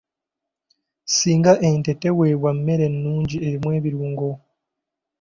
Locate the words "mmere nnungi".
2.57-3.35